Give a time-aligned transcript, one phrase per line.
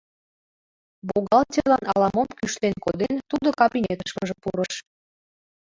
[1.07, 4.73] Бухгалтерлан ала-мом кӱштен коден, тудо кабинетышкыже пурыш.